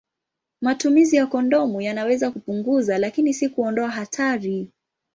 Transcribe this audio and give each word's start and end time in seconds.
Matumizi 0.61 1.15
ya 1.15 1.27
kondomu 1.27 1.81
yanaweza 1.81 2.31
kupunguza, 2.31 2.97
lakini 2.97 3.33
si 3.33 3.49
kuondoa 3.49 3.89
hatari. 3.89 4.71